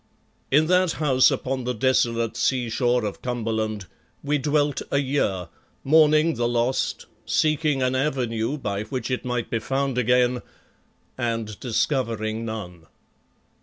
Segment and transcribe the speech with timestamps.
[0.49, 3.85] In that house upon the desolate sea shore of Cumberland,
[4.23, 5.49] we dwelt a year,
[5.83, 10.41] mourning the lost, seeking an avenue by which it might be found again
[11.19, 12.87] and discovering none.